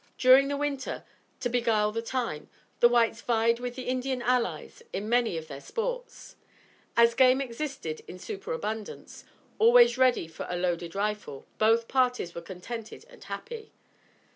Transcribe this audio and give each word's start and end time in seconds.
During 0.17 0.47
the 0.47 0.57
winter, 0.57 1.03
to 1.41 1.47
beguile 1.47 1.91
the 1.91 2.01
time, 2.01 2.49
the 2.79 2.89
whites 2.89 3.21
vied 3.21 3.59
with 3.59 3.75
their 3.75 3.85
Indian 3.85 4.23
allies 4.23 4.81
in 4.91 5.07
many 5.07 5.37
of 5.37 5.47
their 5.47 5.61
sports. 5.61 6.37
As 6.97 7.13
game 7.13 7.39
existed 7.39 8.01
in 8.07 8.17
superabundance, 8.17 9.25
always 9.59 9.99
ready 9.99 10.27
for 10.27 10.47
a 10.49 10.57
loaded 10.57 10.95
rifle, 10.95 11.45
both 11.59 11.87
parties 11.87 12.33
were 12.33 12.41
contented 12.41 13.05
and 13.11 13.23
happy. 13.25 13.73